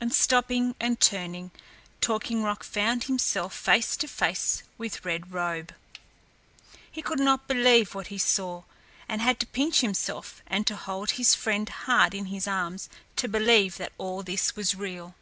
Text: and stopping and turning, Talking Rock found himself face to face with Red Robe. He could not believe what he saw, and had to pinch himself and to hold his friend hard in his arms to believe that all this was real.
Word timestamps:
and 0.00 0.14
stopping 0.14 0.74
and 0.80 1.00
turning, 1.00 1.50
Talking 2.00 2.42
Rock 2.42 2.64
found 2.64 3.04
himself 3.04 3.54
face 3.54 3.94
to 3.98 4.08
face 4.08 4.62
with 4.78 5.04
Red 5.04 5.34
Robe. 5.34 5.74
He 6.90 7.02
could 7.02 7.20
not 7.20 7.46
believe 7.46 7.94
what 7.94 8.06
he 8.06 8.16
saw, 8.16 8.62
and 9.06 9.20
had 9.20 9.38
to 9.40 9.46
pinch 9.46 9.82
himself 9.82 10.40
and 10.46 10.66
to 10.66 10.76
hold 10.76 11.10
his 11.20 11.34
friend 11.34 11.68
hard 11.68 12.14
in 12.14 12.24
his 12.32 12.48
arms 12.48 12.88
to 13.16 13.28
believe 13.28 13.76
that 13.76 13.92
all 13.98 14.22
this 14.22 14.56
was 14.56 14.74
real. 14.74 15.14